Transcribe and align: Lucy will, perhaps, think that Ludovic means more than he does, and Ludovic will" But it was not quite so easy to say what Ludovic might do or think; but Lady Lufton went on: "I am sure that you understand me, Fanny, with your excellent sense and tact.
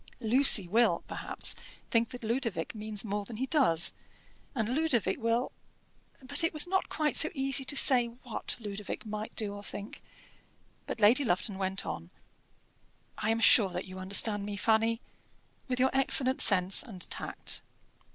Lucy 0.21 0.67
will, 0.67 1.03
perhaps, 1.07 1.55
think 1.91 2.09
that 2.09 2.23
Ludovic 2.23 2.73
means 2.73 3.05
more 3.05 3.23
than 3.23 3.37
he 3.37 3.45
does, 3.45 3.93
and 4.55 4.67
Ludovic 4.67 5.19
will" 5.21 5.51
But 6.23 6.43
it 6.43 6.55
was 6.55 6.65
not 6.65 6.89
quite 6.89 7.15
so 7.15 7.29
easy 7.35 7.63
to 7.65 7.75
say 7.77 8.07
what 8.07 8.57
Ludovic 8.59 9.05
might 9.05 9.35
do 9.35 9.53
or 9.53 9.61
think; 9.61 10.01
but 10.87 10.99
Lady 10.99 11.23
Lufton 11.23 11.59
went 11.59 11.85
on: 11.85 12.09
"I 13.19 13.29
am 13.29 13.41
sure 13.41 13.69
that 13.69 13.85
you 13.85 13.99
understand 13.99 14.43
me, 14.43 14.57
Fanny, 14.57 15.01
with 15.67 15.79
your 15.79 15.91
excellent 15.93 16.41
sense 16.41 16.81
and 16.81 17.07
tact. 17.11 17.61